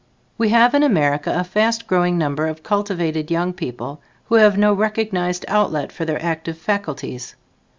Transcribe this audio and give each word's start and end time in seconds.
We 0.35 0.49
have 0.49 0.73
in 0.73 0.81
America 0.81 1.31
a 1.31 1.43
fast 1.43 1.85
growing 1.85 2.17
number 2.17 2.47
of 2.47 2.63
cultivated 2.63 3.29
young 3.29 3.53
people 3.53 4.01
who 4.29 4.33
have 4.37 4.57
no 4.57 4.73
recognized 4.73 5.45
outlet 5.47 5.91
for 5.91 6.05
their 6.05 6.19
active 6.25 6.57
faculties. 6.57 7.35